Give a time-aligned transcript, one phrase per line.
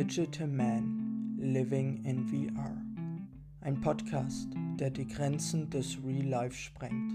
[0.00, 2.74] Digital Man Living in VR.
[3.60, 4.48] Ein Podcast,
[4.78, 7.12] der die Grenzen des Real Life sprengt.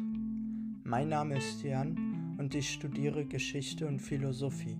[0.83, 4.77] Mein Name ist Jan und ich studiere Geschichte und Philosophie.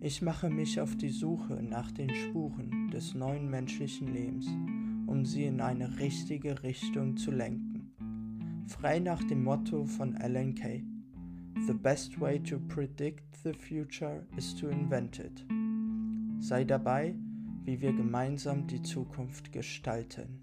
[0.00, 4.46] Ich mache mich auf die Suche nach den Spuren des neuen menschlichen Lebens,
[5.06, 7.92] um sie in eine richtige Richtung zu lenken.
[8.68, 10.82] Frei nach dem Motto von Alan Kay.
[11.66, 15.44] The best way to predict the future is to invent it.
[16.40, 17.14] Sei dabei,
[17.64, 20.40] wie wir gemeinsam die Zukunft gestalten.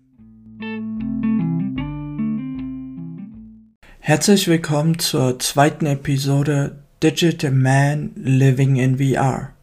[4.00, 9.54] Herzlich willkommen zur zweiten Episode Digital Man Living in VR.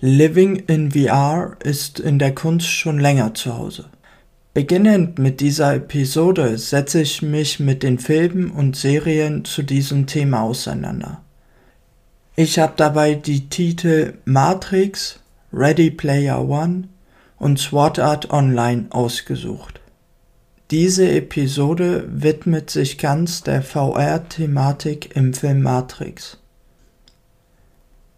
[0.00, 3.90] Living in VR ist in der Kunst schon länger zu Hause.
[4.54, 10.42] Beginnend mit dieser Episode setze ich mich mit den Filmen und Serien zu diesem Thema
[10.42, 11.22] auseinander.
[12.36, 15.21] Ich habe dabei die Titel Matrix,
[15.52, 16.88] Ready Player One
[17.38, 19.80] und SWAT Art Online ausgesucht.
[20.70, 26.38] Diese Episode widmet sich ganz der VR-Thematik im Film Matrix.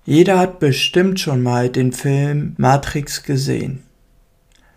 [0.04, 3.82] Jeder hat bestimmt schon mal den Film Matrix gesehen.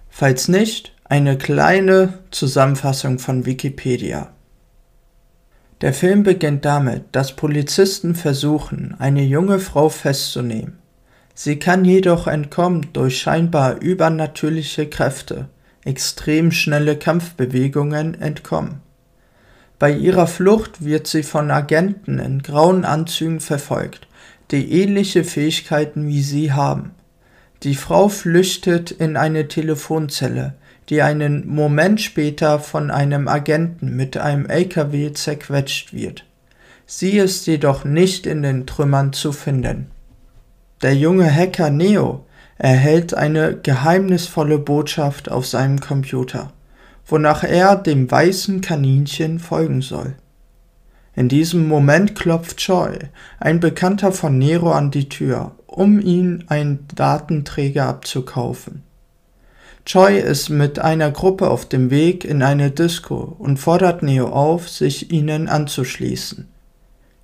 [0.09, 4.31] Falls nicht, eine kleine Zusammenfassung von Wikipedia.
[5.81, 10.79] Der Film beginnt damit, dass Polizisten versuchen, eine junge Frau festzunehmen.
[11.39, 15.49] Sie kann jedoch entkommen durch scheinbar übernatürliche Kräfte,
[15.85, 18.81] extrem schnelle Kampfbewegungen entkommen.
[19.77, 24.07] Bei ihrer Flucht wird sie von Agenten in grauen Anzügen verfolgt,
[24.49, 26.95] die ähnliche Fähigkeiten wie sie haben.
[27.61, 30.55] Die Frau flüchtet in eine Telefonzelle,
[30.89, 36.25] die einen Moment später von einem Agenten mit einem LKW zerquetscht wird.
[36.87, 39.91] Sie ist jedoch nicht in den Trümmern zu finden.
[40.81, 42.25] Der junge Hacker Neo
[42.57, 46.51] erhält eine geheimnisvolle Botschaft auf seinem Computer,
[47.05, 50.15] wonach er dem weißen Kaninchen folgen soll.
[51.15, 52.95] In diesem Moment klopft Choi,
[53.39, 58.83] ein Bekannter von Nero, an die Tür, um ihn einen Datenträger abzukaufen.
[59.83, 64.69] Choi ist mit einer Gruppe auf dem Weg in eine Disco und fordert Neo auf,
[64.69, 66.47] sich ihnen anzuschließen.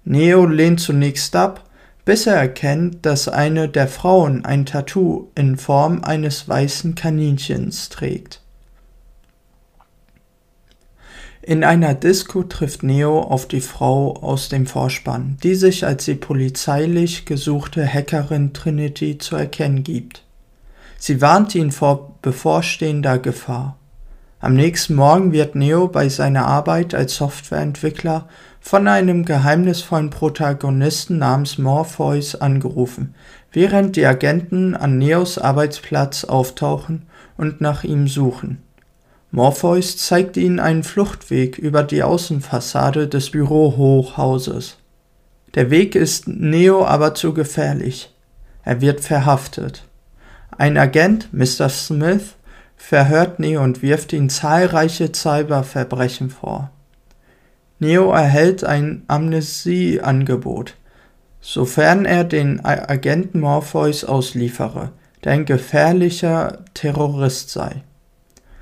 [0.05, 1.69] Neo lehnt zunächst ab,
[2.05, 8.41] bis er erkennt, dass eine der Frauen ein Tattoo in Form eines weißen Kaninchens trägt.
[11.45, 16.15] In einer Disco trifft Neo auf die Frau aus dem Vorspann, die sich als die
[16.15, 20.23] polizeilich gesuchte Hackerin Trinity zu erkennen gibt.
[20.97, 23.77] Sie warnt ihn vor bevorstehender Gefahr.
[24.39, 28.29] Am nächsten Morgen wird Neo bei seiner Arbeit als Softwareentwickler
[28.63, 33.13] von einem geheimnisvollen Protagonisten namens Morpheus angerufen,
[33.51, 38.63] während die Agenten an Neos Arbeitsplatz auftauchen und nach ihm suchen.
[39.31, 44.77] Morpheus zeigt ihnen einen Fluchtweg über die Außenfassade des Bürohochhauses.
[45.55, 48.15] Der Weg ist Neo aber zu gefährlich.
[48.63, 49.83] Er wird verhaftet.
[50.57, 51.67] Ein Agent, Mr.
[51.67, 52.35] Smith,
[52.77, 56.71] verhört Neo und wirft ihm zahlreiche Cyberverbrechen vor.
[57.79, 60.75] Neo erhält ein Amnesieangebot,
[61.41, 64.91] sofern er den Agenten Morpheus ausliefere,
[65.23, 67.83] der ein gefährlicher Terrorist sei.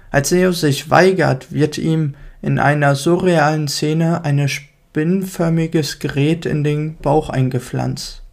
[0.10, 6.98] Als Neo sich weigert, wird ihm in einer surrealen Szene ein spinnförmiges Gerät in den
[6.98, 8.24] Bauch eingepflanzt.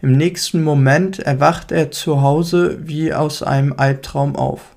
[0.00, 4.76] Im nächsten Moment erwacht er zu Hause wie aus einem Albtraum auf.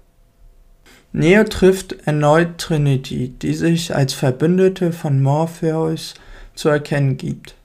[1.18, 6.14] Neo trifft erneut Trinity, die sich als Verbündete von Morpheus
[6.56, 7.56] zu erkennen gibt.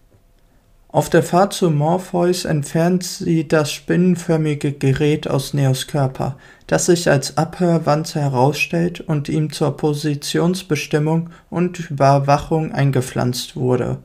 [0.87, 6.37] Auf der Fahrt zu Morpheus entfernt sie das spinnenförmige Gerät aus Neos Körper,
[6.69, 13.99] das sich als Abhörwanze herausstellt und ihm zur Positionsbestimmung und Überwachung eingepflanzt wurde.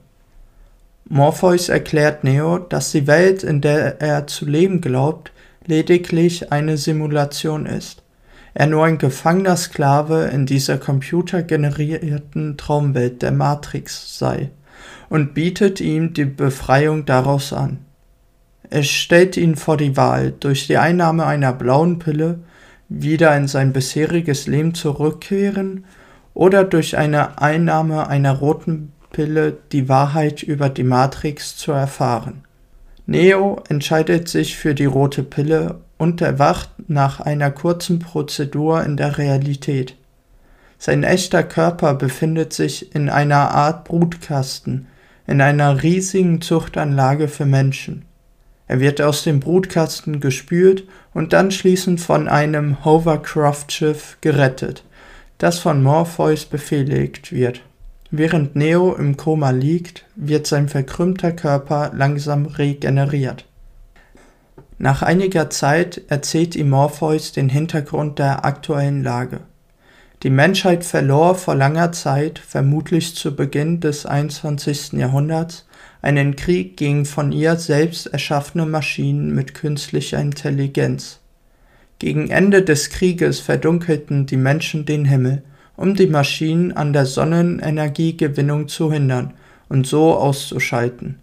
[1.07, 5.31] Morpheus erklärt Neo, dass die Welt, in der er zu leben glaubt,
[5.67, 8.01] lediglich eine Simulation ist.
[8.57, 14.49] Er nur ein gefangener Sklave in dieser computergenerierten Traumwelt der Matrix sei
[15.09, 17.79] und bietet ihm die Befreiung daraus an.
[18.69, 22.39] Es stellt ihn vor die Wahl, durch die Einnahme einer blauen Pille
[22.87, 25.83] wieder in sein bisheriges Leben zurückkehren
[26.33, 32.45] oder durch eine Einnahme einer roten Pille die Wahrheit über die Matrix zu erfahren.
[33.07, 39.17] Neo entscheidet sich für die rote Pille und erwacht nach einer kurzen Prozedur in der
[39.17, 39.95] Realität.
[40.77, 44.87] Sein echter Körper befindet sich in einer Art Brutkasten,
[45.27, 48.05] in einer riesigen Zuchtanlage für Menschen.
[48.67, 54.83] Er wird aus dem Brutkasten gespült und dann schließend von einem Hovercraft-Schiff gerettet,
[55.37, 57.61] das von Morpheus befehligt wird.
[58.17, 63.45] Während Neo im Koma liegt, wird sein verkrümmter Körper langsam regeneriert.
[64.77, 69.41] Nach einiger Zeit erzählt ihm Morpheus den Hintergrund der aktuellen Lage.
[70.23, 74.93] Die Menschheit verlor vor langer Zeit, vermutlich zu Beginn des 21.
[74.93, 75.67] Jahrhunderts,
[76.01, 81.19] einen Krieg gegen von ihr selbst erschaffene Maschinen mit künstlicher Intelligenz.
[81.99, 85.43] Gegen Ende des Krieges verdunkelten die Menschen den Himmel,
[85.77, 89.33] um die Maschinen an der Sonnenenergiegewinnung zu hindern
[89.69, 91.19] und so auszuschalten.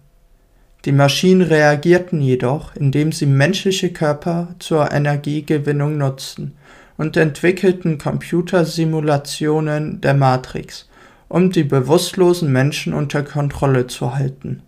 [0.84, 6.56] Die Maschinen reagierten jedoch, indem sie menschliche Körper zur Energiegewinnung nutzten
[6.96, 10.88] und entwickelten Computersimulationen der Matrix,
[11.28, 14.62] um die bewusstlosen Menschen unter Kontrolle zu halten.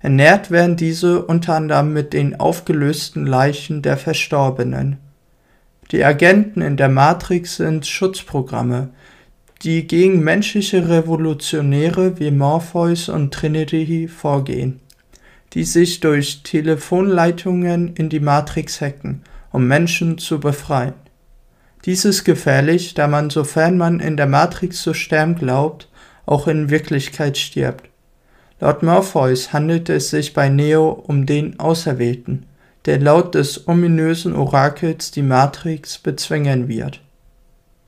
[0.00, 4.98] Ernährt werden diese unter anderem mit den aufgelösten Leichen der Verstorbenen.
[5.92, 8.90] Die Agenten in der Matrix sind Schutzprogramme,
[9.62, 14.80] die gegen menschliche Revolutionäre wie Morpheus und Trinity vorgehen,
[15.52, 19.22] die sich durch Telefonleitungen in die Matrix hacken,
[19.52, 20.94] um Menschen zu befreien.
[21.84, 25.88] Dies ist gefährlich, da man, sofern man in der Matrix zu sterben glaubt,
[26.26, 27.88] auch in Wirklichkeit stirbt.
[28.60, 32.46] Laut Morpheus handelt es sich bei Neo um den Auserwählten,
[32.86, 37.00] der laut des ominösen Orakels die Matrix bezwingen wird.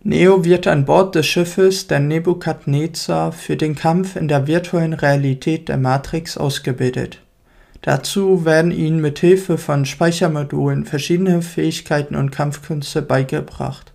[0.08, 5.68] Neo wird an Bord des Schiffes der Nebukadnezar für den Kampf in der virtuellen Realität
[5.68, 7.18] der Matrix ausgebildet.
[7.82, 13.94] Dazu werden ihnen mit Hilfe von Speichermodulen verschiedene Fähigkeiten und Kampfkünste beigebracht.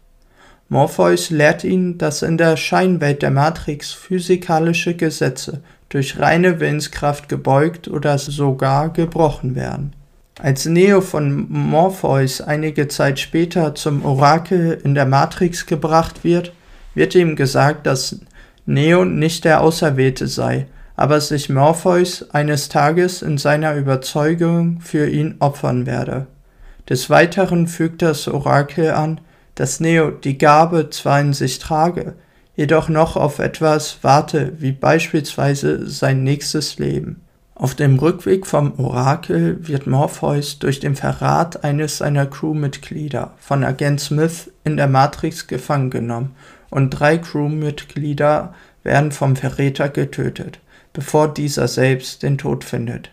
[0.68, 7.88] Morpheus lehrt ihn, dass in der Scheinwelt der Matrix physikalische Gesetze durch reine Willenskraft gebeugt
[7.88, 9.94] oder sogar gebrochen werden.
[10.44, 16.52] Als Neo von Morpheus einige Zeit später zum Orakel in der Matrix gebracht wird,
[16.96, 18.20] wird ihm gesagt, dass
[18.66, 20.66] Neo nicht der Auserwählte sei,
[20.96, 26.26] aber sich Morpheus eines Tages in seiner Überzeugung für ihn opfern werde.
[26.90, 29.22] Des Weiteren fügt das Orakel an,
[29.54, 32.16] dass Neo die Gabe zwar in sich trage,
[32.56, 37.22] jedoch noch auf etwas warte, wie beispielsweise sein nächstes Leben.
[37.62, 44.02] Auf dem Rückweg vom Orakel wird Morpheus durch den Verrat eines seiner Crewmitglieder von Agent
[44.02, 46.36] Smith in der Matrix gefangen genommen
[46.72, 50.60] und drei Crewmitglieder werden vom Verräter getötet,
[50.92, 53.12] bevor dieser selbst den Tod findet.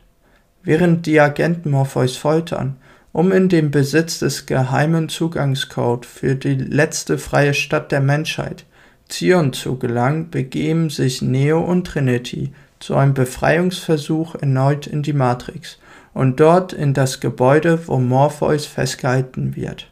[0.62, 2.76] Während die Agenten Morpheus foltern,
[3.12, 8.64] um in den Besitz des geheimen Zugangscode für die letzte freie Stadt der Menschheit,
[9.10, 12.50] Zion, zu gelangen, begeben sich Neo und Trinity
[12.80, 15.78] zu einem Befreiungsversuch erneut in die Matrix
[16.14, 19.90] und dort in das Gebäude, wo Morpheus festgehalten wird.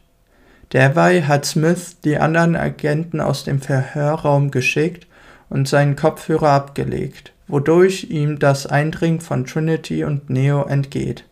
[0.73, 5.07] Derweil hat Smith die anderen Agenten aus dem Verhörraum geschickt
[5.49, 11.23] und seinen Kopfhörer abgelegt, wodurch ihm das Eindringen von Trinity und Neo entgeht.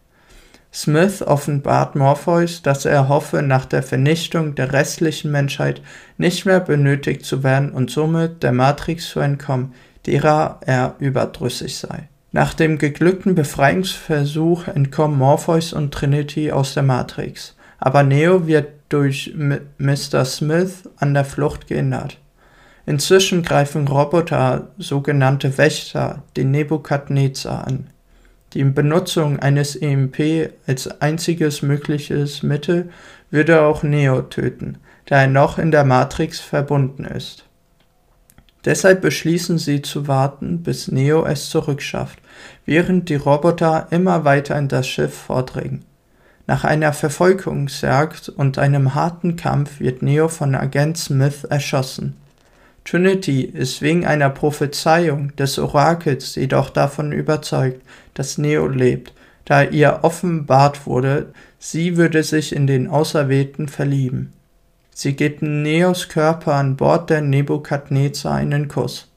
[0.76, 5.82] Smith offenbart Morpheus, dass er hoffe, nach der Vernichtung der restlichen Menschheit
[6.18, 9.74] nicht mehr benötigt zu werden und somit der Matrix zu entkommen,
[10.06, 12.10] derer er überdrüssig sei.
[12.32, 19.34] Nach dem geglückten Befreiungsversuch entkommen Morpheus und Trinity aus der Matrix, aber Neo wird durch
[19.36, 20.26] Mr.
[20.26, 22.20] Smith an der Flucht gehindert.
[22.86, 27.88] Inzwischen greifen Roboter, sogenannte Wächter, den Nebukadnezar an.
[28.54, 32.90] Die Benutzung eines EMP als einziges mögliches Mittel
[33.32, 37.45] würde auch Neo töten, da er noch in der Matrix verbunden ist.
[38.66, 42.20] Deshalb beschließen sie zu warten, bis Neo es zurückschafft,
[42.66, 45.86] während die Roboter immer weiter in das Schiff vordringen.
[46.48, 52.16] Nach einer Verfolgungsjagd und einem harten Kampf wird Neo von Agent Smith erschossen.
[52.84, 57.82] Trinity ist wegen einer Prophezeiung des Orakels jedoch davon überzeugt,
[58.14, 59.14] dass Neo lebt,
[59.46, 64.34] da ihr offenbart wurde, sie würde sich in den Auserwählten verlieben.
[64.98, 69.12] Sie gibt Neos Körper an Bord der Nebukadnezar einen Kuss.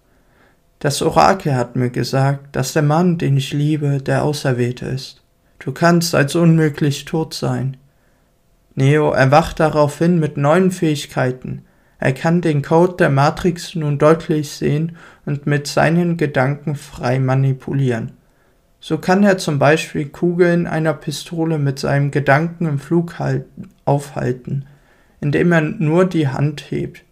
[0.80, 5.22] Das Orakel hat mir gesagt, dass der Mann, den ich liebe, der Auserwählte ist.
[5.60, 7.76] Du kannst als unmöglich tot sein.
[8.74, 11.62] Neo erwacht daraufhin mit neuen Fähigkeiten,
[12.00, 18.14] er kann den Code der Matrix nun deutlich sehen und mit seinen Gedanken frei manipulieren.
[18.80, 23.14] So kann er zum Beispiel Kugeln einer Pistole mit seinem Gedanken im Flug
[23.84, 24.66] aufhalten,
[25.20, 27.02] indem er nur die Hand hebt.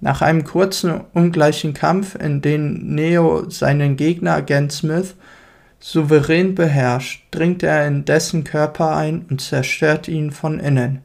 [0.00, 5.14] Nach einem kurzen ungleichen Kampf, in dem Neo seinen Gegner Agent Smith
[5.82, 11.00] Souverän beherrscht, dringt er in dessen Körper ein und zerstört ihn von innen.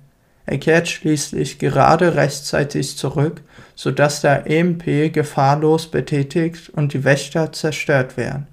[0.45, 3.41] Er kehrt schließlich gerade rechtzeitig zurück,
[3.74, 8.48] so dass der EMP gefahrlos betätigt und die Wächter zerstört werden.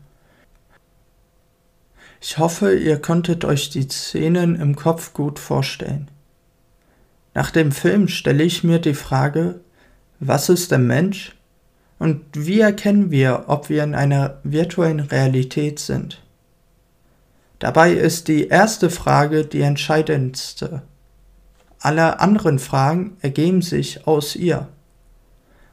[2.20, 6.08] Ich hoffe, ihr konntet euch die Szenen im Kopf gut vorstellen.
[7.34, 9.60] Nach dem Film stelle ich mir die Frage,
[10.20, 11.36] was ist der Mensch
[11.98, 16.22] und wie erkennen wir, ob wir in einer virtuellen Realität sind?
[17.58, 20.82] Dabei ist die erste Frage die entscheidendste.
[21.78, 24.68] Alle anderen Fragen ergeben sich aus ihr.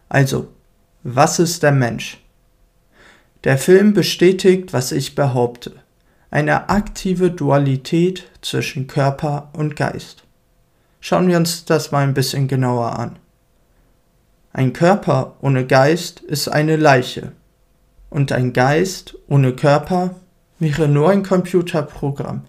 [0.08, 0.50] Also,
[1.04, 2.24] was ist der Mensch?
[3.44, 5.74] Der Film bestätigt, was ich behaupte
[6.32, 10.24] eine aktive Dualität zwischen Körper und Geist.
[11.00, 13.18] Schauen wir uns das mal ein bisschen genauer an.
[14.51, 17.32] Ein Körper ohne Geist ist eine Leiche
[18.10, 20.15] und ein Geist ohne Körper
[20.60, 22.41] wäre nur ein Computerprogramm,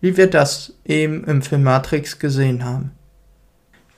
[0.00, 2.92] wie wir das eben im Film Matrix gesehen haben.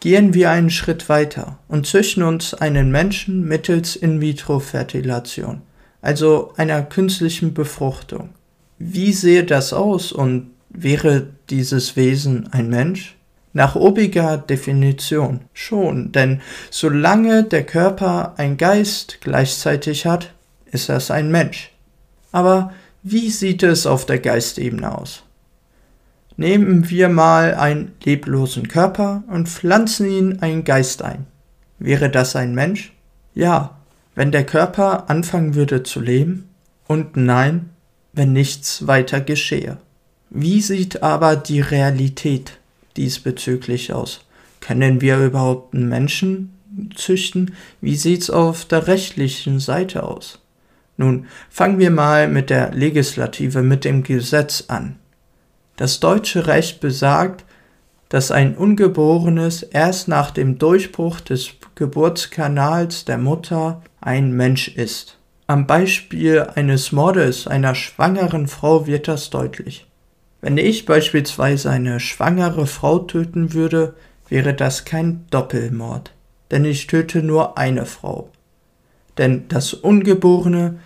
[0.01, 5.61] Gehen wir einen Schritt weiter und züchten uns einen Menschen mittels In-vitro-Fertilation,
[6.01, 8.31] also einer künstlichen Befruchtung.
[8.79, 13.17] Wie sehe das aus und wäre dieses Wesen ein Mensch?
[13.53, 16.41] Nach obiger Definition schon, denn
[16.71, 20.33] solange der Körper ein Geist gleichzeitig hat,
[20.67, 21.73] ist das ein Mensch.
[22.31, 25.25] Aber wie sieht es auf der Geistebene aus?
[26.37, 31.27] Nehmen wir mal einen leblosen Körper und pflanzen ihn einen Geist ein.
[31.79, 32.93] Wäre das ein Mensch?
[33.35, 33.79] Ja,
[34.15, 36.49] wenn der Körper anfangen würde zu leben?
[36.87, 37.71] Und nein,
[38.13, 39.79] wenn nichts weiter geschehe.
[40.31, 42.60] Wie sieht aber die Realität
[43.01, 44.21] diesbezüglich aus?
[44.61, 46.53] Können wir überhaupt einen Menschen
[46.95, 47.55] züchten?
[47.81, 50.39] Wie sieht's auf der rechtlichen Seite aus?
[50.99, 54.97] Nun, fangen wir mal mit der Legislative, mit dem Gesetz an.
[55.77, 57.47] Das deutsche Recht besagt,
[58.11, 65.17] dass ein Ungeborenes erst nach dem Durchbruch des Geburtskanals der Mutter ein Mensch ist.
[65.47, 69.87] Am Beispiel eines Mordes einer schwangeren Frau wird das deutlich.
[70.41, 73.95] Wenn ich beispielsweise eine schwangere Frau töten würde,
[74.29, 76.13] wäre das kein Doppelmord,
[76.51, 78.31] denn ich töte nur eine Frau.
[79.19, 80.79] Denn das Ungeborene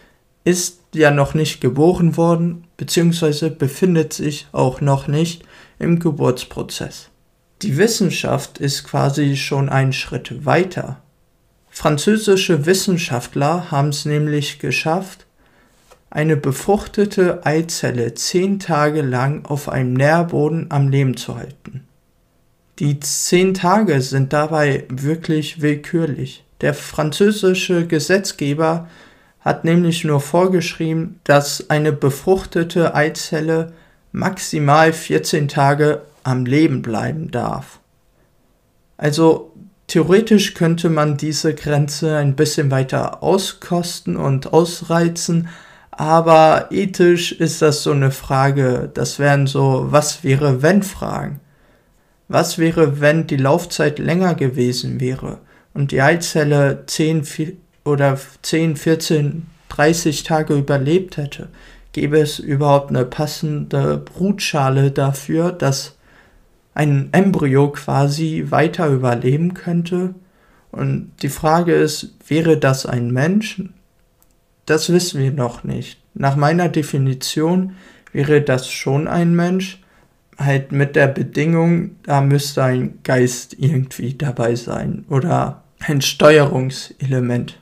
[0.45, 5.45] ist ja noch nicht geboren worden, beziehungsweise befindet sich auch noch nicht
[5.79, 7.11] im Geburtsprozess.
[7.63, 11.01] Die Wissenschaft ist quasi schon einen Schritt weiter
[11.77, 15.24] Französische Wissenschaftler haben es nämlich geschafft,
[16.15, 21.87] eine befruchtete Eizelle zehn Tage lang auf einem Nährboden am Leben zu halten.
[22.79, 26.45] Die zehn Tage sind dabei wirklich willkürlich.
[26.61, 28.89] Der französische Gesetzgeber
[29.41, 33.73] hat nämlich nur vorgeschrieben, dass eine befruchtete Eizelle
[34.13, 37.81] maximal 14 Tage am Leben bleiben darf.
[38.97, 39.51] Also
[39.87, 45.49] Theoretisch könnte man diese Grenze ein bisschen weiter auskosten und ausreizen,
[45.97, 48.91] aber ethisch ist das so eine Frage.
[48.93, 51.41] Das wären so, was wäre wenn Fragen.
[52.29, 55.39] Was wäre, wenn die Laufzeit länger gewesen wäre
[55.75, 61.49] und die Eizelle 10 oder 10, 14, 30 Tage überlebt hätte?
[61.93, 65.95] Gäbe es überhaupt eine passende Brutschale dafür, dass
[66.75, 70.15] ein Embryo quasi weiter überleben könnte.
[70.73, 73.63] Und die Frage ist, wäre das ein Mensch?
[74.67, 76.01] Das wissen wir noch nicht.
[76.15, 77.77] Nach meiner Definition
[78.13, 79.83] wäre das schon ein Mensch,
[80.39, 87.59] halt mit der Bedingung, da müsste ein Geist irgendwie dabei sein oder ein Steuerungselement.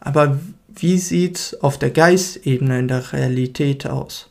[0.00, 4.30] Aber wie sieht's auf der Geistebene in der Realität aus?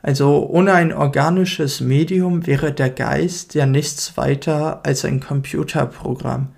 [0.00, 6.48] Also ohne ein organisches Medium wäre der Geist ja nichts weiter als ein Computerprogramm.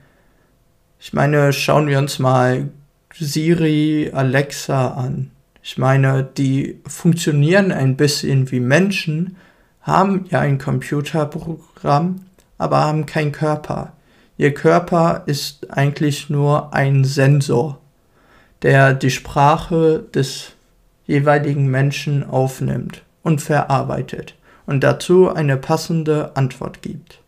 [1.01, 2.69] Ich meine, schauen wir uns mal
[3.15, 5.31] Siri, Alexa an.
[5.63, 9.37] Ich meine, die funktionieren ein bisschen wie Menschen,
[9.83, 12.23] haben ja ein Computerprogramm,
[12.59, 13.93] aber haben keinen Körper.
[14.37, 17.79] Ihr Körper ist eigentlich nur ein Sensor,
[18.63, 20.53] der die Sprache des
[21.07, 24.35] jeweiligen Menschen aufnimmt und verarbeitet
[24.67, 27.21] und dazu eine passende Antwort gibt.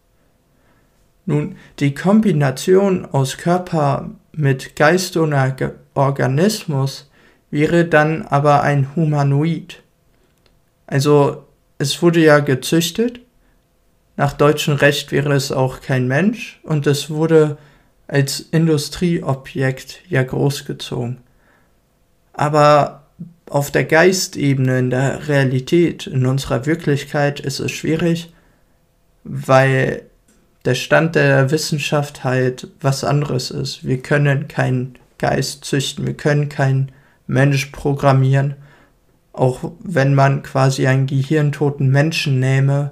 [1.25, 5.35] Nun, die Kombination aus Körper mit Geist und
[5.95, 7.11] Organismus
[7.51, 9.83] wäre dann aber ein Humanoid.
[10.87, 11.45] Also
[11.79, 13.21] es wurde ja gezüchtet,
[14.17, 17.57] nach deutschem Recht wäre es auch kein Mensch und es wurde
[18.09, 21.19] als Industrieobjekt ja großgezogen.
[22.33, 23.07] Aber
[23.49, 28.33] auf der Geistebene, in der Realität, in unserer Wirklichkeit ist es schwierig,
[29.25, 30.03] weil
[30.65, 33.85] der Stand der Wissenschaft halt was anderes ist.
[33.85, 36.93] Wir können keinen Geist züchten, wir können keinen
[37.27, 38.55] Mensch programmieren.
[39.33, 42.91] Auch wenn man quasi einen gehirntoten Menschen nähme,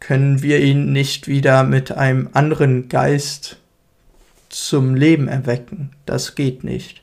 [0.00, 3.56] können wir ihn nicht wieder mit einem anderen Geist
[4.48, 5.90] zum Leben erwecken.
[6.06, 7.02] Das geht nicht.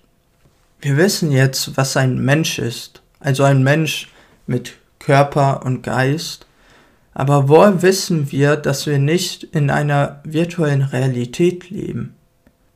[0.82, 3.02] Wir wissen jetzt, was ein Mensch ist.
[3.20, 4.10] Also ein Mensch
[4.46, 6.47] mit Körper und Geist.
[7.20, 12.14] Aber woher wissen wir, dass wir nicht in einer virtuellen Realität leben?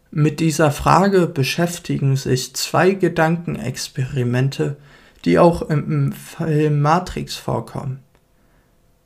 [0.09, 4.77] Mit dieser Frage beschäftigen sich zwei Gedankenexperimente,
[5.25, 7.99] die auch im Film Matrix vorkommen.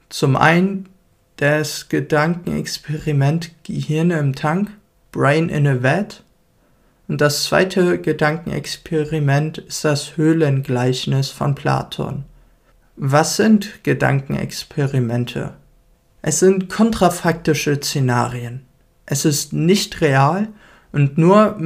[0.07, 0.87] Zum einen
[1.35, 4.71] das Gedankenexperiment Gehirne im Tank,
[5.11, 6.23] Brain in a Vat,
[7.09, 12.23] und das zweite Gedankenexperiment ist das Höhlengleichnis von Platon.
[12.97, 15.53] Was sind Gedankenexperimente?
[16.21, 18.65] Es sind kontrafaktische Szenarien.
[19.05, 20.47] Es ist nicht real
[20.93, 21.57] und nur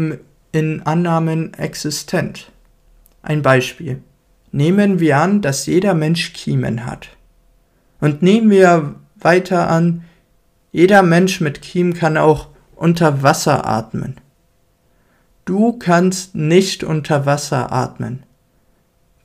[0.51, 2.51] in Annahmen existent.
[3.21, 4.01] Ein Beispiel.
[4.51, 7.09] Nehmen wir an, dass jeder Mensch Kiemen hat.
[8.01, 10.05] Und nehmen wir weiter an,
[10.71, 14.15] jeder Mensch mit Kiemen kann auch unter Wasser atmen.
[15.45, 18.23] Du kannst nicht unter Wasser atmen.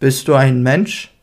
[0.00, 1.13] Bist du ein Mensch?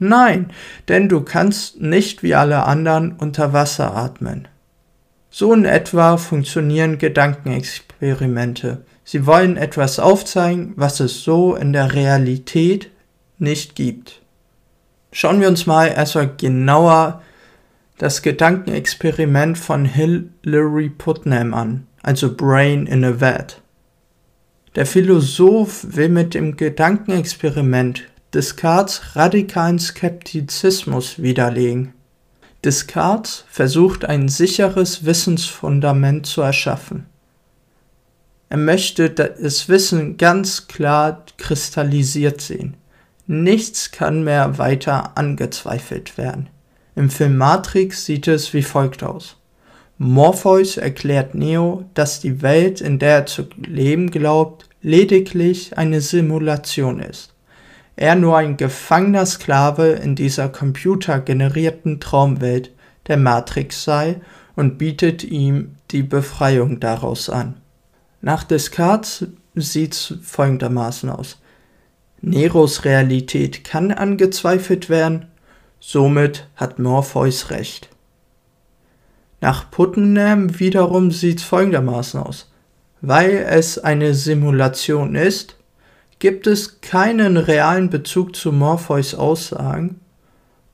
[0.00, 0.50] Nein,
[0.88, 4.48] denn du kannst nicht wie alle anderen unter Wasser atmen.
[5.28, 8.82] So in etwa funktionieren Gedankenexperimente.
[9.04, 12.90] Sie wollen etwas aufzeigen, was es so in der Realität
[13.38, 14.22] nicht gibt.
[15.12, 17.20] Schauen wir uns mal erstmal genauer
[17.98, 23.60] das Gedankenexperiment von Hilary Putnam an, also Brain in a Vat.
[24.76, 31.94] Der Philosoph will mit dem Gedankenexperiment Descartes radikalen Skeptizismus widerlegen.
[32.62, 37.06] Descartes versucht ein sicheres Wissensfundament zu erschaffen.
[38.48, 42.76] Er möchte das Wissen ganz klar kristallisiert sehen.
[43.26, 46.50] Nichts kann mehr weiter angezweifelt werden.
[46.94, 49.38] Im Film Matrix sieht es wie folgt aus.
[49.98, 57.00] Morpheus erklärt Neo, dass die Welt, in der er zu leben glaubt, lediglich eine Simulation
[57.00, 57.34] ist.
[57.96, 62.72] Er nur ein gefangener Sklave in dieser computergenerierten Traumwelt
[63.08, 64.20] der Matrix sei
[64.56, 67.56] und bietet ihm die Befreiung daraus an.
[68.20, 71.40] Nach Descartes sieht's folgendermaßen aus.
[72.22, 75.26] Neros Realität kann angezweifelt werden,
[75.80, 77.88] somit hat Morpheus recht.
[79.40, 82.52] Nach Putnam wiederum sieht es folgendermaßen aus.
[83.00, 85.56] Weil es eine Simulation ist,
[86.20, 90.00] gibt es keinen realen Bezug zu Morpheus Aussagen.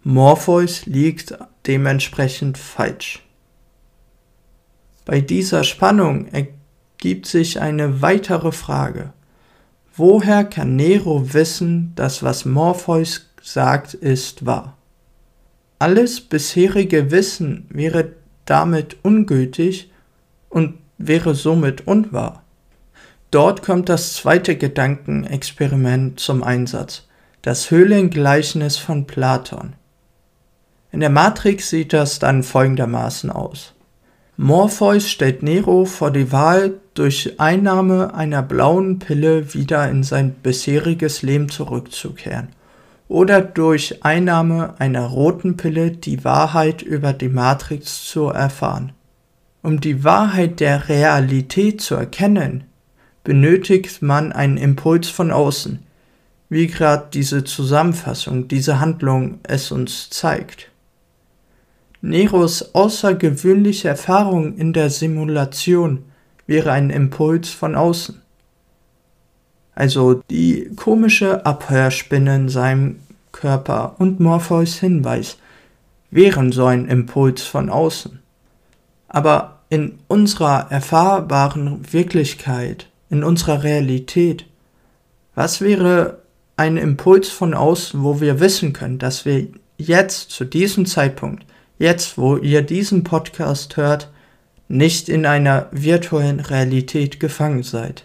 [0.03, 3.23] Morpheus liegt dementsprechend falsch.
[5.05, 9.13] Bei dieser Spannung ergibt sich eine weitere Frage.
[9.95, 14.77] Woher kann Nero wissen, dass was Morpheus sagt, ist wahr?
[15.79, 18.13] Alles bisherige Wissen wäre
[18.47, 19.93] damit ungültig
[20.49, 22.43] und wäre somit unwahr.
[23.31, 27.09] Dort kommt das zweite Gedankenexperiment zum Einsatz,
[27.43, 29.75] das Höhlengleichnis von Platon.
[30.93, 33.75] In der Matrix sieht das dann folgendermaßen aus.
[34.37, 41.23] Morpheus stellt Nero vor die Wahl, durch Einnahme einer blauen Pille wieder in sein bisheriges
[41.23, 42.49] Leben zurückzukehren
[43.09, 48.93] oder durch Einnahme einer roten Pille die Wahrheit über die Matrix zu erfahren.
[49.63, 52.65] Um die Wahrheit der Realität zu erkennen,
[53.27, 55.81] benötigt man einen Impuls von außen,
[56.49, 60.71] wie gerade diese Zusammenfassung, diese Handlung es uns zeigt.
[62.01, 66.05] Neros außergewöhnliche Erfahrung in der Simulation
[66.47, 68.23] wäre ein Impuls von außen.
[69.75, 73.01] Also die komische Abhörspinne in seinem
[73.33, 75.37] Körper und Morpheus Hinweis
[76.13, 78.21] wären so ein Impuls von außen.
[79.09, 84.47] Aber in unserer erfahrbaren Wirklichkeit, in unserer Realität,
[85.35, 86.23] was wäre
[86.57, 91.45] ein Impuls von außen, wo wir wissen können, dass wir jetzt zu diesem Zeitpunkt,
[91.79, 94.11] jetzt wo ihr diesen Podcast hört,
[94.69, 98.05] nicht in einer virtuellen Realität gefangen seid?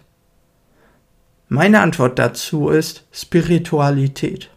[1.47, 4.49] Meine Antwort dazu ist Spiritualität.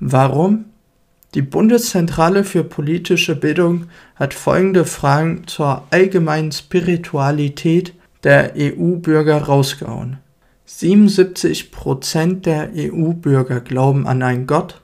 [0.00, 0.66] Warum?
[1.34, 7.92] Die Bundeszentrale für politische Bildung hat folgende Fragen zur allgemeinen Spiritualität
[8.24, 10.18] der EU-Bürger rausgehauen.
[10.68, 14.82] 77% der EU-Bürger glauben an einen Gott,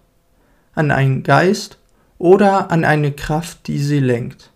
[0.75, 1.79] an einen Geist
[2.19, 4.51] oder an eine Kraft, die sie lenkt.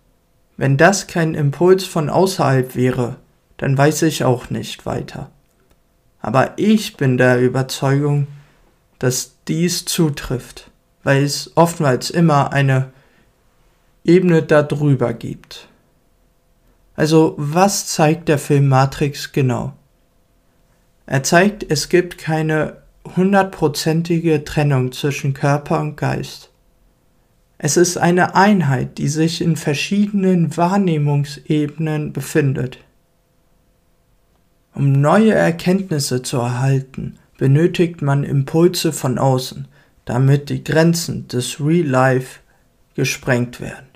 [0.57, 3.17] Wenn das kein Impuls von außerhalb wäre,
[3.59, 5.31] dann weiß ich auch nicht weiter.
[6.21, 8.27] Aber ich bin der Überzeugung,
[8.99, 10.71] dass dies zutrifft,
[11.05, 12.91] weil es oftmals immer eine
[14.05, 15.68] Ebene darüber gibt.
[16.99, 19.73] Also was zeigt der Film Matrix genau?
[21.07, 22.79] Er zeigt, es gibt keine
[23.15, 26.51] hundertprozentige Trennung zwischen Körper und Geist.
[27.57, 32.79] Es ist eine Einheit, die sich in verschiedenen Wahrnehmungsebenen befindet.
[34.75, 39.69] Um neue Erkenntnisse zu erhalten, benötigt man Impulse von außen,
[40.05, 42.41] damit die Grenzen des Real Life
[42.97, 43.88] gesprengt werden.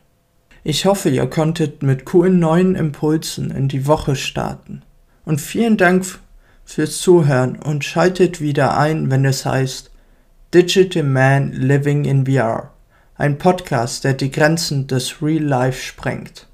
[0.65, 4.83] Ich hoffe, ihr konntet mit coolen neuen Impulsen in die Woche starten.
[5.25, 6.07] Und vielen Dank
[6.65, 9.91] fürs Zuhören und schaltet wieder ein, wenn es heißt
[10.55, 12.71] Digital Man Living in VR,
[13.17, 16.47] ein Podcast, der die Grenzen des Real Life sprengt.